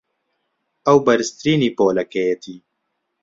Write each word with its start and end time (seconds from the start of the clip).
ئەو 0.85 0.97
بەرزترینی 1.05 1.75
پۆلەکەیەتی. 1.77 2.57